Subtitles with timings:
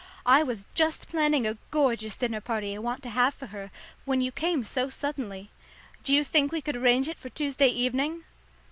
[0.25, 3.69] I was just planning a gorgeous dinner party I want to have for her
[4.03, 5.51] when you came so suddenly.
[6.03, 8.23] Do you think we could arrange it for Tuesday evening?"